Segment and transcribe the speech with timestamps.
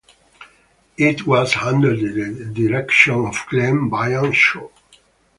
[0.97, 4.67] It was under the direction of Glen Byam Shaw.